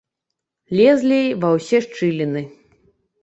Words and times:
Лезлі 0.77 1.19
ва 1.43 1.51
ўсе 1.57 1.77
шчыліны. 1.85 2.41